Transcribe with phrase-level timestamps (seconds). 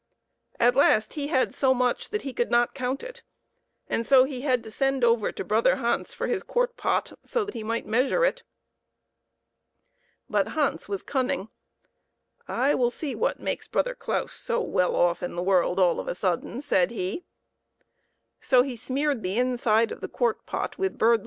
[0.59, 3.21] At last he had so much that he could not count it,
[3.87, 7.45] and so he had to send over to brother Hans for his quart pot, so
[7.45, 8.41] that he might measure it.
[10.27, 11.49] But Hans was cunning."
[12.65, 16.07] I will see what makes brother Claus so well off in the world all of
[16.07, 17.23] a sudden," said he;
[18.39, 21.19] so he smeared the inside of the quart pot with bird lime.